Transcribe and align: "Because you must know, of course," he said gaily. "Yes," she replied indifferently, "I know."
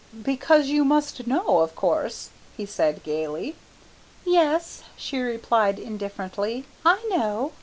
"Because 0.23 0.65
you 0.69 0.83
must 0.83 1.27
know, 1.27 1.59
of 1.59 1.75
course," 1.75 2.29
he 2.57 2.65
said 2.65 3.03
gaily. 3.03 3.55
"Yes," 4.25 4.81
she 4.97 5.19
replied 5.19 5.77
indifferently, 5.77 6.65
"I 6.83 7.05
know." 7.11 7.51